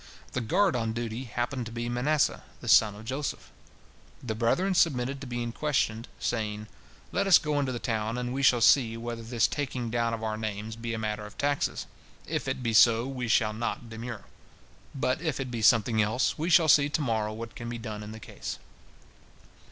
The 0.33 0.41
guard 0.41 0.75
on 0.75 0.93
duty 0.93 1.25
happened 1.25 1.67
to 1.67 1.71
be 1.71 1.87
Manasseh, 1.87 2.41
the 2.59 2.67
son 2.67 2.95
of 2.95 3.05
Joseph. 3.05 3.51
The 4.23 4.33
brethren 4.33 4.73
submitted 4.73 5.21
to 5.21 5.27
being 5.27 5.51
questioned, 5.51 6.07
saying 6.19 6.65
"Let 7.11 7.27
us 7.27 7.37
go 7.37 7.59
into 7.59 7.71
the 7.71 7.77
town, 7.77 8.17
and 8.17 8.33
we 8.33 8.41
shall 8.41 8.61
see 8.61 8.97
whether 8.97 9.21
this 9.21 9.47
taking 9.47 9.91
down 9.91 10.15
of 10.15 10.23
our 10.23 10.37
names 10.37 10.75
be 10.75 10.95
a 10.95 10.97
matter 10.97 11.23
of 11.27 11.37
taxes. 11.37 11.85
If 12.25 12.47
it 12.47 12.63
be 12.63 12.73
so, 12.73 13.05
we 13.05 13.27
shall 13.27 13.53
not 13.53 13.91
demur; 13.91 14.23
but 14.95 15.21
if 15.21 15.39
it 15.39 15.51
be 15.51 15.61
something 15.61 16.01
else, 16.01 16.35
we 16.35 16.49
shall 16.49 16.67
see 16.67 16.89
to 16.89 17.01
morrow 17.01 17.31
what 17.31 17.53
can 17.55 17.69
be 17.69 17.77
done 17.77 18.01
in 18.01 18.11
the 18.11 18.19
case." 18.19 18.57